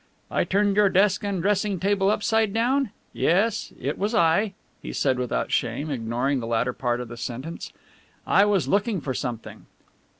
"I 0.31 0.45
turned 0.45 0.77
your 0.77 0.89
desk 0.89 1.23
and 1.23 1.43
dressing 1.43 1.79
chest 1.79 2.01
upside 2.01 2.53
down? 2.55 2.89
Yes, 3.13 3.71
it 3.79 3.99
was 3.99 4.15
I," 4.15 4.55
he 4.81 4.93
said 4.93 5.19
without 5.19 5.51
shame, 5.51 5.91
ignoring 5.91 6.39
the 6.39 6.47
latter 6.47 6.73
part 6.73 6.99
of 7.01 7.07
the 7.07 7.17
sentence. 7.17 7.71
"I 8.25 8.45
was 8.45 8.67
looking 8.67 8.99
for 8.99 9.13
something." 9.13 9.67